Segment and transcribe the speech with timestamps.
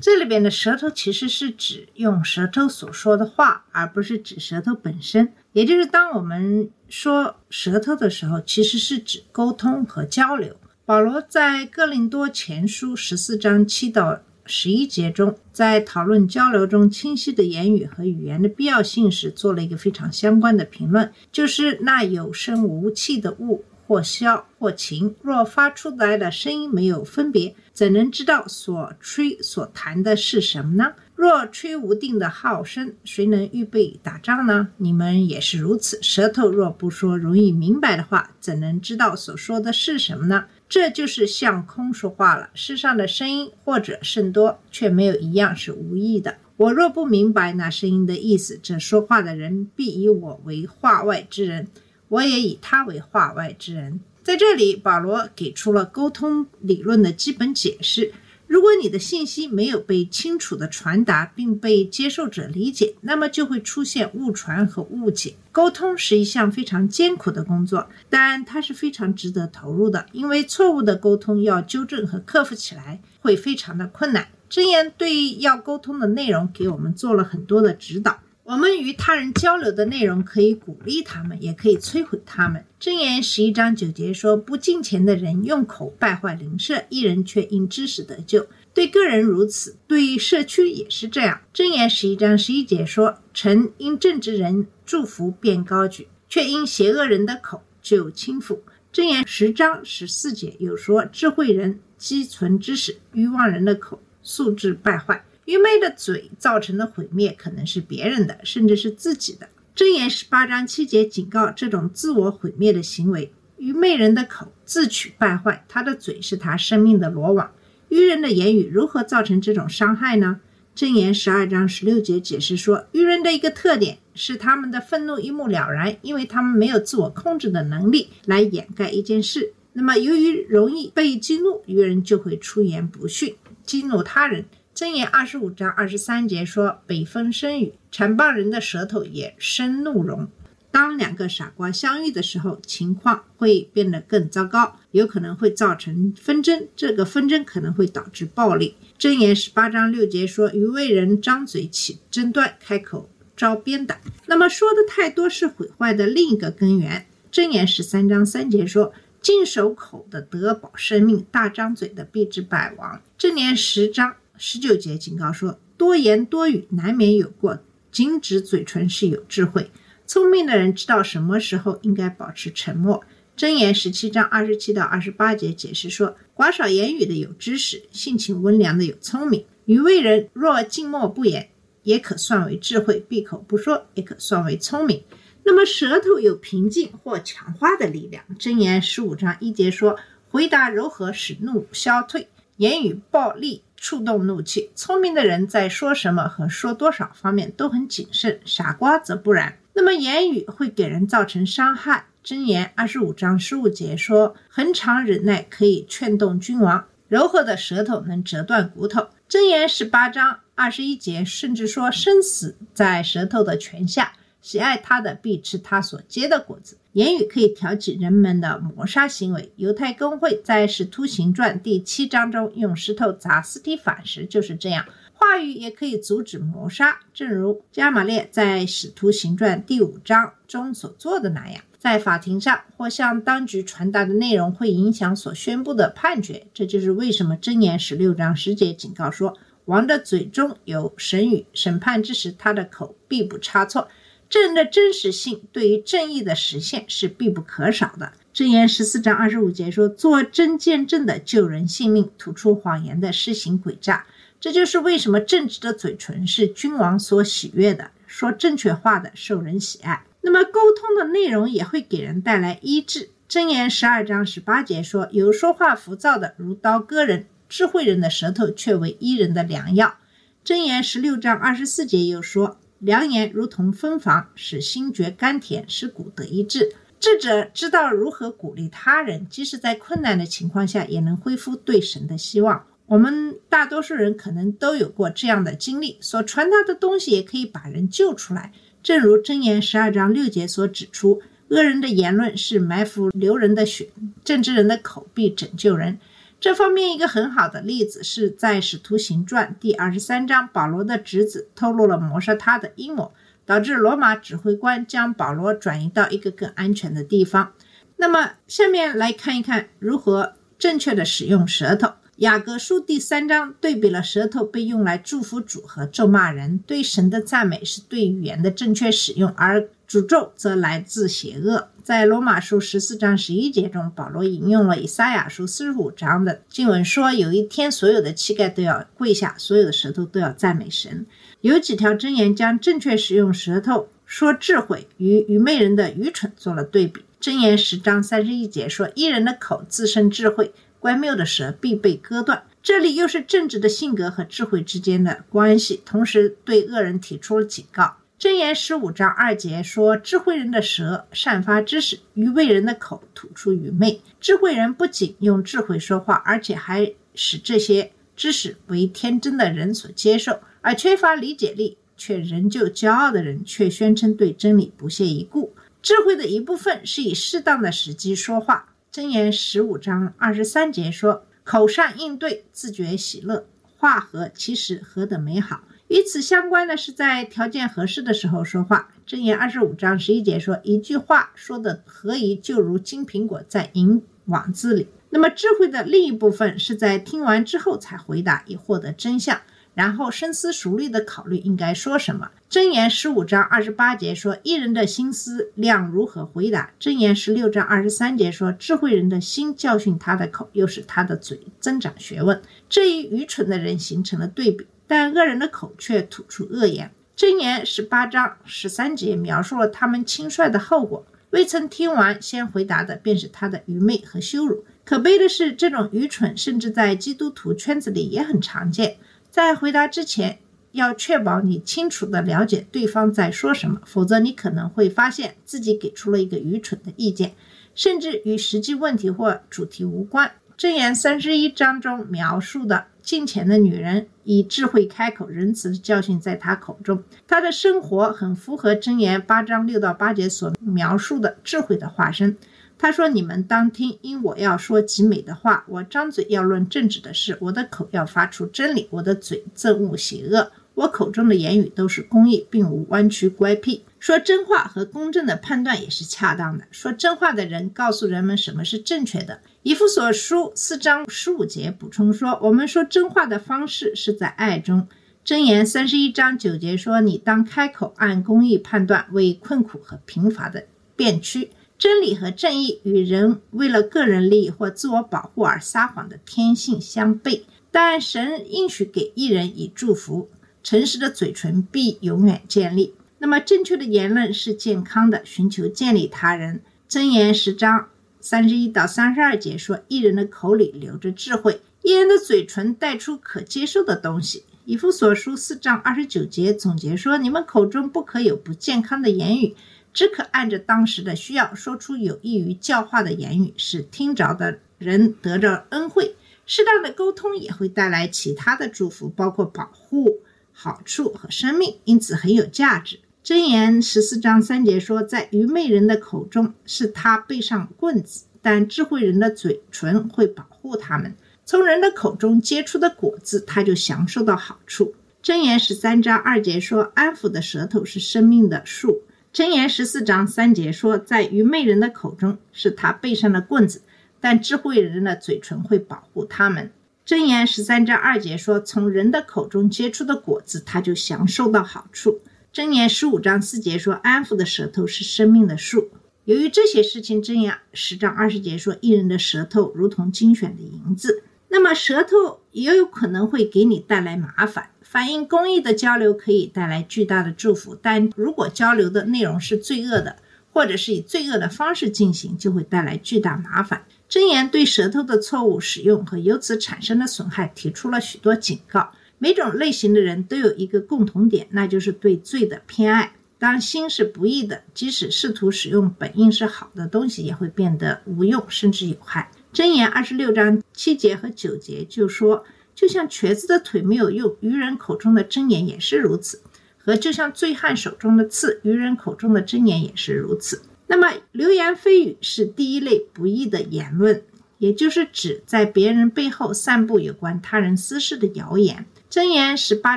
[0.00, 5.32] 这里边的舌头其实是指用舌头所说的话，而不是指舌头本身。
[5.52, 10.56] 也就是当我们说舌头的时候，其实是指沟通和交流。
[10.84, 30.92] 保罗在哥林多前书十四章七到十一节中，在讨论交流中清晰的言语和语言的必要性时，做了一个非常相关的评论，就是那有声无气的物，或箫或琴，若发出来的声音没有分别，怎能知道所吹所弹的是什么呢？
[31.14, 34.68] 若吹无定的号声，谁能预备打仗呢？
[34.76, 36.02] 你们也是如此。
[36.02, 40.46] 舌头若不说容易明白的话，怎能知道所说的是什么呢？
[40.68, 42.50] 这就是向空说话了。
[42.54, 46.36] 世上的声音或者甚多，却没有一样是无意的。
[46.56, 51.68] 我若不明白那声音的意思，这说话的人必以我为话外之人，
[52.08, 54.00] 我也以他为话外之人。
[54.22, 58.12] 在这里，保罗给出了沟通理论的基本解释。
[58.46, 65.34] 如果你的信息没有被清楚的传达并被接受者理解，那么就会出现误传和误解。
[65.50, 74.28] 沟通是一项非常艰苦的工作，但它是非常值得投入的，因为错误的沟通要纠正和克服起来会非常的困难。
[74.50, 78.20] 箴言对要沟通的内容给我们做了很多的指导。
[78.44, 82.64] 我们与他人交流的内容可以鼓励他们，也可以摧毁他们。
[82.80, 91.40] 箴言十一章九节说：“不敬虔的人用口败坏邻舍，一人却因知识得救。”对个人如此，对社区也是这样。
[91.54, 109.48] 箴言十一章十一节说：“臣因正直人祝福便高举，却因邪恶人的口就轻浮。”箴言十章十四节有说：“智慧人积存知识，愚妄人的口素质败坏。”愚昧的嘴造成的毁灭可能是别人的，甚至是自己的。
[109.74, 117.50] 箴言十八章七节警告这种自我毁灭的行为：愚昧人的口自取败坏，他的嘴是他生命的罗网。
[117.88, 120.40] 愚人的言语如何造成这种伤害呢？
[120.74, 129.52] 箴言十二章十六节解释说，愚人的一个特点是他们的愤怒一目了然，因为他们没有自我控制的能力来掩盖一件事。
[129.74, 134.44] 那么，由于容易被激怒，愚人就会出言不逊，激怒他人。
[134.82, 140.28] 箴言二十五章二十三节说：“北风生雨，谗谤人的舌头也生怒容。”
[140.72, 146.66] 当两个傻瓜相遇的时候，情况会变得更糟糕，有可能会造成纷争。
[146.74, 148.74] 这个纷争可能会导致暴力。
[148.98, 157.06] 箴言十八章六节说：“愚昧人张嘴起争端，开口招鞭打。”那么说的太多是毁坏的另一个根源。
[157.30, 164.16] 箴言十三章三节说：“禁守口的得保生命，大张嘴的必致败亡。”箴言十章。
[164.36, 167.60] 十九节警告说：多言多语难免有过，
[167.90, 169.70] 禁止嘴唇是有智慧。
[170.06, 173.04] 聪明的人知道什么时候应该保持沉默。
[173.36, 179.46] 箴言十七章二十七到二十八节解释说：寡少言语的有知识，性情温良的有聪明。
[179.64, 181.48] 愚昧人若静默不言，
[181.82, 185.02] 也可算为智慧；闭口不说，也可算为聪明。
[185.44, 188.24] 那么舌头有平静或强化的力量。
[188.38, 189.98] 箴言十五章一节说：
[190.30, 192.26] 回答柔和，使怒消退；
[192.56, 193.62] 言语暴力。
[193.82, 199.58] 触动怒气，聪明的人在说什么和说多少方面都很谨慎，傻瓜则不然。
[199.74, 202.06] 那么言语会给人造成伤害。
[202.24, 214.12] 箴言二十五章十五节说：“恒常忍耐可以劝动君王，柔和的舌头能折断骨头。”箴言十八章二十一节甚至说：“生死在舌头的泉下，
[214.42, 219.50] 喜爱他的必吃他所结的果子。”言语可以挑起人们的谋杀行为。
[219.56, 224.84] 犹太公会在《使徒行传》第七章中用石头砸斯提反时就是这样。
[225.14, 231.62] 话语也可以阻止谋杀，正如加马列在《使徒行传》第五章中所做的那样。
[231.78, 236.46] 在法庭上或向当局传达的内容会影响所宣布的判决。
[236.52, 243.88] 这就是为什么箴言十六章十节警告说：“王的嘴中有神语，审判之时，他的口必不差错。”
[244.32, 248.14] 证人的真实性对于正义的实现是必不可少的。
[248.32, 254.06] 箴言十四章二十五节说：“做真见证的救人性命，吐出谎言的施行诡诈。”
[254.40, 260.02] 这就是为什么正直的嘴唇是君王所喜悦的，说正确话的受人喜爱。
[260.22, 263.10] 那么沟通的内容也会给人带来医治。
[263.28, 269.96] 箴言十二章十八节说：“有说话浮躁的，如刀割人；智慧人的舌头却为医人的良药。
[270.42, 282.64] 箴言十六章二十四节又说：“良言如同芬芳，使心觉甘甜，使骨得医治。”智者知道如何鼓励他人，即使在困难的情况下，也能恢复对神的希望。
[282.86, 288.52] 我们大多数人可能都有过这样的经历，所传达的东西也可以把人救出来。
[288.82, 293.88] 正如箴言十二章六节所指出，恶人的言论是埋伏流人的血，
[294.24, 295.98] 正直人的口必拯救人。
[296.42, 303.12] 这方面一个很好的例子是在《使徒行传》第二十三章，保罗的侄子透露了谋杀他的阴谋。
[303.46, 307.52] 导致罗马指挥官将保罗转移到一个更安全的地方。
[307.96, 311.92] 那么，下面来看一看如何正确的使用舌头。
[312.16, 316.58] 雅各书第三章对比了舌头被用来祝福主和咒骂人。
[316.58, 321.68] 对神的赞美是对语言的正确使用，而诅咒则来自邪恶。
[321.82, 331.04] 在罗马书十四章十一节中，保罗引用了以赛亚书四十五章的经文说：“有一天，所有的膝盖都要跪下，所有的舌头都要赞美神。”
[331.42, 337.04] 有几条箴言将正确使用舌头说智慧与愚昧人的愚蠢做了对比。
[337.20, 347.98] 箴言十章三十一节说：“一人的口自生智慧，乖谬的舌必被割断。”这里又是正直的性格和智慧之间的关系，同时对恶人提出了警告。
[348.22, 354.00] 箴言十五章二节说：“智慧人的舌散发知识，愚昧人的口吐出愚昧。
[354.20, 365.52] 智慧人不仅用智慧说话，而且还使这些知识为天真的人所接受。”而缺乏理解力却仍旧骄傲的人，却宣称对真理不屑一顾。
[365.82, 368.72] 智慧的一部分是以适当的时机说话。
[368.92, 378.88] 箴言十五章二十三节说：“口善应对，自觉喜乐，话和其实何等美好。”与此相关的是在条件合适的时候说话。
[379.06, 389.42] 箴言二十五章十一节说：“一句话说的合宜，就如金苹果在银网子里。”那么智慧的另一部分是在听完之后才回答，以获得真相。
[389.74, 392.30] 然后深思熟虑的考虑应该说什么。
[392.50, 402.40] 箴言十五章二十八节说：“一人的心思量如何回答？”箴言十六章二十三节说：“智慧人的心教训他的口，又使他的嘴增长学问。”
[402.70, 406.90] 这与愚蠢的人形成了对比，但恶人的口却吐出恶言。
[407.16, 414.66] 箴言十八章十三节描述了他们轻率的后果：未曾听完先回答的，便是他的愚昧和羞辱。
[414.84, 418.98] 可悲的是，这种愚蠢甚至在基督徒圈子里也很常见。
[419.30, 420.40] 在回答之前，
[420.72, 427.32] 要确保你清楚地了解对方在说什么，否则你可能会发现自己给出了一个愚蠢的意见，
[427.74, 430.30] 甚至与实际问题或主题无关。
[430.58, 437.02] 箴言三十一章中描述的金钱的女人，以智慧开口，仁慈的教训在她口中。
[437.26, 442.36] 她的生活很符合箴言八章六到八节所描述的智慧的化身。
[442.78, 445.64] 他说：“你们当听，因我要说极美的话。
[445.68, 450.50] 我张嘴要论正直的事，我的口要发出真理，我的嘴憎恶邪恶。
[450.74, 453.84] 我口中的言语都是公义，并无弯曲乖僻。
[453.98, 456.64] 说真话和公正的判断也是恰当的。
[456.70, 459.40] 说真话的人告诉人们什么是正确的。
[459.62, 464.88] 以弗所书四章十五节补充说：我们说真话的方式是在爱中。
[465.24, 470.66] 箴言三十一章九节说：你当开口按公义判断，为困苦和贫乏的
[470.96, 480.28] 辩屈。”真理和正义与人为了个人利益或自我保护而撒谎的天性相悖，但神应许给一人以祝福，
[480.62, 482.94] 诚实的嘴唇必永远建立。
[483.18, 486.60] 那么，正确的言论是健康的，寻求建立他人。
[486.88, 487.88] 箴言十章
[488.20, 499.54] 三十一到三十二节说：“一人的口里流着智慧，一人的嘴唇带出可接受的东西。”以弗所书四章二十九节总结说：“你们口中不可有不健康的言语。”
[499.92, 506.14] 只可按着当时的需要说出有益于教化的言语，使听着的人得着恩惠。
[506.46, 510.20] 适当的沟通也会带来其他的祝福，包括保护、
[510.62, 513.00] 好处和生命，因此很有价值。
[513.24, 521.16] 箴言十四章三节说，在愚昧人的口中是他背上棍子，但智慧人的嘴唇会保护他们。
[521.44, 524.94] 从人的口中结出的果子，他就享受到好处。
[525.20, 529.02] 箴言十三章二节说，安抚的舌头是生命的树。
[529.34, 533.82] 箴言十四章三节说，在愚昧人的口中是他背上的棍子，
[534.20, 536.70] 但智慧人的嘴唇会保护他们。
[537.12, 542.22] 箴言十三章二节说，从人的口中结出的果子，他就享受到好处。
[542.54, 545.90] 箴言十五章四节说，安抚的舌头是生命的树。
[546.24, 551.22] 由于这些事情，箴言十章二十节说，一人的舌头如同精选的银子。
[551.48, 554.70] 那么，舌头也有可能会给你带来麻烦。
[554.80, 560.16] 反映公益的交流可以带来巨大的祝福，但如果交流的内容是罪恶的，
[560.50, 563.84] 或者是以罪恶的方式进行，就会带来巨大麻烦。
[564.12, 568.92] 箴言对舌头的错误使用和由此产生的损害提出了许多警告。
[569.16, 573.14] 每种类型的人都有一个共同点，那就是对罪的偏爱。
[573.38, 579.30] 当心是不义的，即使试图使用本应是好的东西，也会变得无用甚至有害。
[579.54, 586.40] 箴言二十六章七节和九节就说，就像瘸子的腿没有用，愚人口中的箴言也是如此；
[586.76, 590.60] 和就像醉汉手中的刺，愚人口中的箴言也是如此。
[590.86, 594.22] 那么，流言蜚语是第一类不义的言论，
[594.58, 598.84] 也就是指在别人背后散布有关他人私事的谣言。
[599.10, 599.96] 箴言十八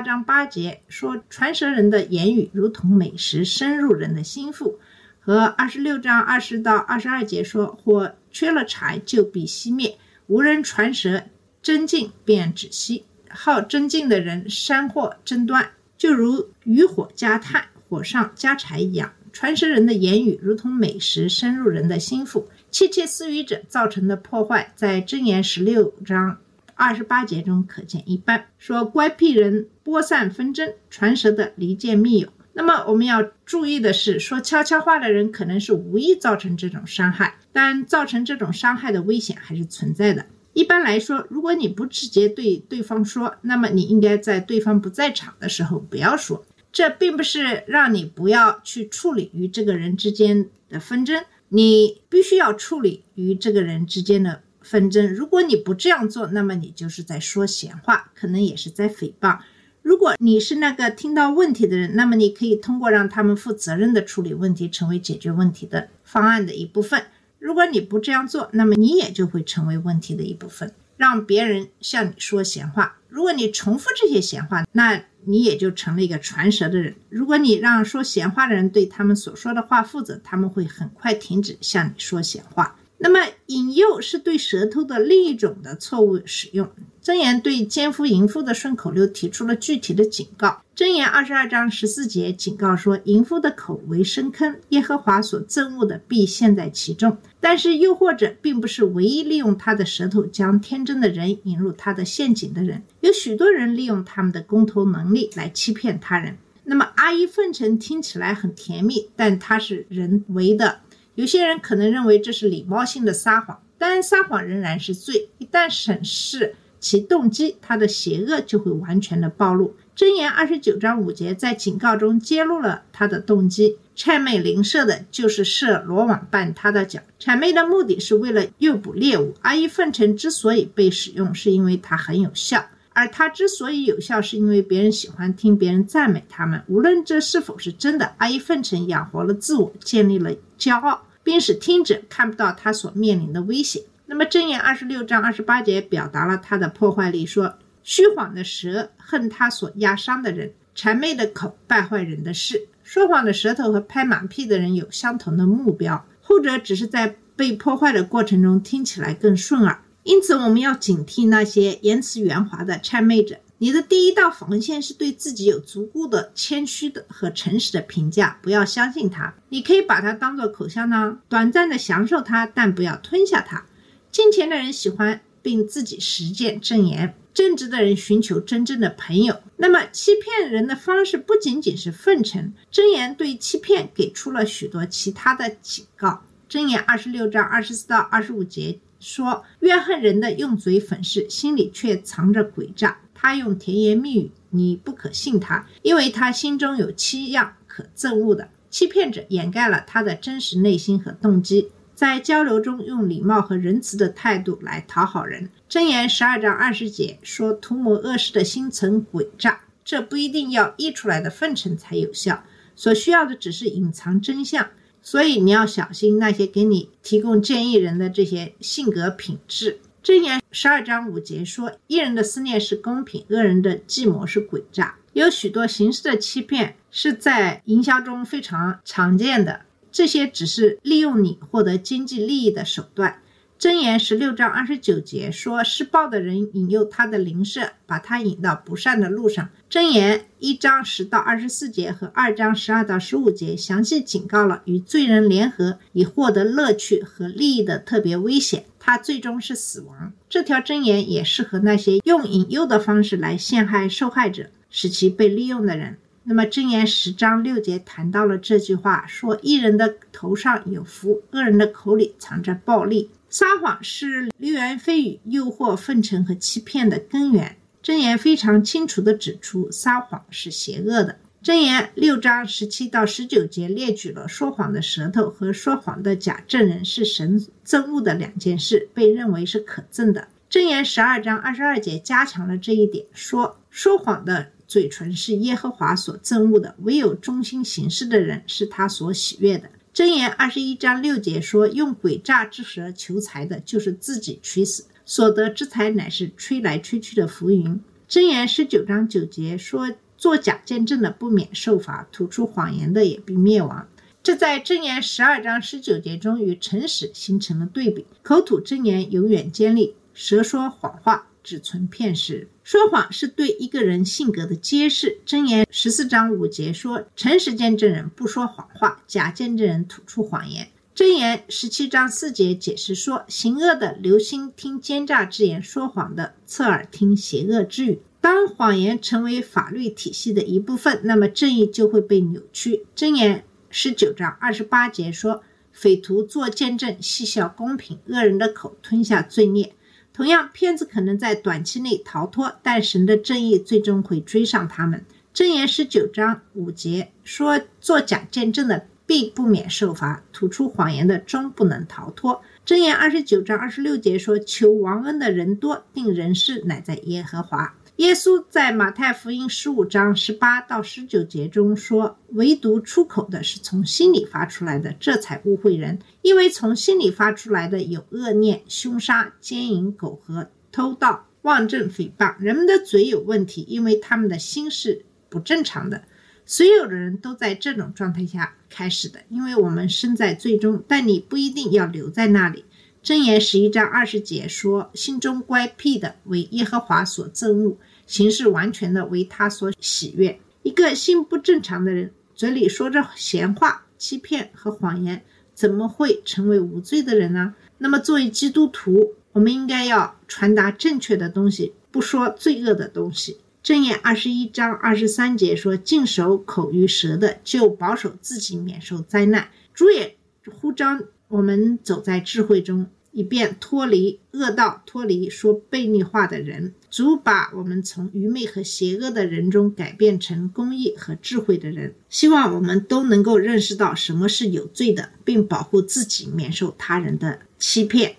[0.00, 4.78] 章八节说，传舌人的言语如同美食，深入人的心腹。
[5.20, 11.24] 和二十六章二十到二十二节说，火缺了柴就必熄灭，无人传舌，
[11.60, 13.04] 真静便止息。
[13.28, 19.12] 好真静的人山货争端，就如渔火加炭，火上加柴一样。
[19.36, 22.48] 传舌人的言语如同美食，深入人的心腹。
[22.70, 26.38] 窃窃私语者造成的破坏，在箴言十六章。
[26.74, 32.30] 二十八节中可见一斑，说乖僻人播散纷争，传舌的离间密友。
[32.54, 40.24] 那么我们要注意的是，说悄悄话的人可能是无意造成这种伤害，但造成这种伤害的危险还是存在的。
[40.54, 46.42] 一般来说，如果你不直接对对方说，那么你应该在对方不在场的时候不要说。
[46.76, 54.42] 这并不是让你不要去处理与这个人之间的纷争，你必须要处理与这个人之间的。
[54.60, 59.38] 纷争，如果你不这样做，那么你就是在说闲话，可能也是在诽谤。
[59.80, 67.06] 如果你是那个听到问题的人，那么你可以通过让他们负责任的处理问题，成为解决问题的方案的一部分。
[67.38, 72.98] 如果你不这样做，那么你也就会成为问题的一部分，让别人向你说闲话。
[73.08, 76.94] 如果你重复这些闲话，那你也就成了一个传舌的人。
[77.10, 82.76] 如果你让说闲话的人对他们所说的话负责，他们会很快停止向你说闲话。
[82.98, 86.70] 那么，引诱是对舌头的另一种的错误使用。
[87.04, 90.62] 箴言对奸夫淫妇的顺口溜提出了具体的警告。
[90.74, 102.82] 箴言二十二章十四节警告说：“淫妇的口为深坑，耶和华所憎恶的必陷在其中。”但是，诱惑者并不是唯一利用他的舌头将天真的人引入他的陷阱的人。
[103.00, 106.36] 有许多人利用他们的公头能力来欺骗他人。
[106.64, 110.80] 那么，阿谀奉承听起来很甜蜜，但它是人为的。
[111.16, 115.30] 有些人可能认为这是礼貌性的撒谎，但撒谎仍然是罪。
[115.38, 119.74] 一旦审视其动机，他的邪恶就会完全的暴露。
[119.96, 123.78] 箴言二十九章五节在警告中揭露了他的动机。
[123.96, 127.00] 谄媚邻舍的就是设罗网绊他的脚。
[127.18, 129.34] 谄媚的目的是为了诱捕猎物。
[129.40, 136.62] 阿谀奉承之所以被使用，是因为它很有效，而它之所以有效，是因为别人喜欢听别人赞美他们。
[136.66, 141.02] 无论这是否是真的，阿谀奉承养活了自我，建立了骄傲。
[141.26, 143.82] 并使听者看不到他所面临的危险。
[144.06, 152.68] 那么，箴言二十六章二十八节表达了他的破坏力，说：“虚谎的舌恨他所压伤的人，谄媚的口败坏人的事。
[152.84, 159.80] 说谎的舌头和拍马屁的人有相同的目标，后者只是在被破坏的过程中听起来更顺耳。
[160.06, 169.34] 因此，我们要警惕那些言辞圆滑的谄媚者。”你的第一道防线是对自己有足够的谦虚的和诚实的评价，不要相信他。
[169.48, 173.66] 你可以把它当做口香糖，短暂的享受它，但不要吞下它。
[174.12, 179.40] 金钱的人喜欢并自己实践正言，正直的人寻求真正的朋友。
[179.56, 182.54] 那么，欺骗人的方式不仅仅是奉承。
[182.70, 186.22] 真言对欺骗给出了许多其他的警告。
[186.48, 192.98] 真言二十六章二十四到二十五节说：怨恨人的用嘴粉饰，心里却藏着诡诈。
[193.14, 198.48] 他用甜言蜜语，你不可信他，因为他心中有七样可憎恶的。
[198.68, 205.50] 欺骗者掩盖了他的真实内心和动机，在交流中用礼貌和仁慈的态度来讨好人。
[205.70, 212.42] 箴言十二章二十节说：“图谋恶事的心存诡诈。”这不一定要溢出来的奉承才有效，
[212.74, 214.68] 所需要的只是隐藏真相。
[215.06, 219.78] 所以你要小心那些给你提供建议人的这些性格品质。
[220.02, 229.60] 箴言十二章五节说：“一人的思念是公平，恶人的计谋是诡诈。”有许多形式的欺骗是在营销中非常常见的，
[229.92, 233.22] 这些只是利用你获得经济利益的手段。
[233.58, 250.12] 箴言十六章二十九节说：“施暴的人引诱他的邻舍，把他引到不善的路上。”箴言一章十到二十四节和二章十二到十五节详细警告了与罪人联合以获得乐趣和利益的特别危险，他最终是死亡。
[250.28, 255.96] 这条箴言也适合那些用引诱的方式来陷害受害者，使其被利用的人。
[256.28, 263.12] 那么箴言十章六节谈到了这句话，说一人的头上有福，恶人的口里藏着暴力。
[263.30, 267.56] 撒谎是流言蜚语、诱惑、奉承和欺骗的根源。
[267.80, 271.16] 箴言非常清楚地指出，撒谎是邪恶的。
[271.44, 280.26] 箴言六章十七到十九节列举了说谎的舌头和说谎的假证人是神憎恶的两件事，被认为是可憎的。
[280.50, 289.70] 箴言十二章二十二节加强了这一点，说说谎的嘴唇是耶和华所憎恶的，唯有忠心行事的人是他所喜悦的。
[289.94, 297.80] 箴言二十一章六节说，用诡诈之舌求财的，就是自己取死；所得之财乃是吹来吹去的浮云。
[298.08, 303.88] 箴言十九章九节说，作假见证的不免受罚，吐出谎言的也必灭亡。
[304.22, 308.04] 这在箴言十二章十九节中与诚实形成了对比。
[308.22, 312.48] 口吐真言永远尖利，舌说谎话只存片时。
[312.66, 315.20] 说谎是对一个人性格的揭示。
[315.24, 332.84] 箴言十四章五节说：“诚实见证人不说谎话，假见证人吐出谎言。”箴言十七章四节解释说：“行恶的留心听奸诈之言，说谎的侧耳听邪恶之语。”当谎言成为法律体系的一部分，那么正义就会被扭曲。
[332.96, 339.72] 箴言十九章二十八节说：“匪徒作见证，戏笑公平；恶人的口吞下罪孽。”
[340.16, 345.04] 同样，骗子可能在短期内逃脱，但神的正义最终会追上他们。
[345.34, 365.98] 箴言十九章五节说：“作假见证的必不免受罚，吐出谎言的终不能逃脱。”箴言二十九章二十六节说：“求王恩的人多，定人事乃在耶和华。”耶稣在马太福音十五章十八到十九节中说：“唯独出口的是从心里发出来的，这才误会人。
[366.20, 372.36] 因为从心里发出来的有恶念、凶杀、奸淫、苟合、偷盗、妄证、诽谤。
[372.38, 376.02] 人们的嘴有问题，因为他们的心是不正常的。
[376.44, 382.65] 所有的人都在这种状态下开始的，因为我们身在最终，但你不一定要留在那里。”
[383.06, 395.22] 箴言十一章二十节说：“心中乖僻的为耶和华所憎恶，行事完全的为他所喜悦。”一个心不正常的人，嘴里说着闲话、欺骗和谎言，
[395.54, 397.54] 怎么会成为无罪的人呢？
[397.78, 403.38] 那么，作为基督徒，我们应该要传达正确的东西，不说罪恶的东西。
[403.62, 410.16] 箴言二十一章二十三节说：“净守口与舌的，就保守自己免受灾难。”主也
[410.60, 412.86] 呼召我们走在智慧中。
[413.12, 421.94] 以便脱离恶道，脱离说悖逆话的人，主把我们从愚昧和邪恶的人中改变成公义和智慧的人。
[422.10, 428.16] 希望我们都能够认识到什么是有罪的，并保护自己免受他人的欺骗。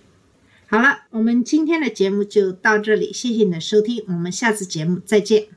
[0.66, 5.57] 好了，我们今天的节目就到这里，谢谢你的收听，我们下次节目再见。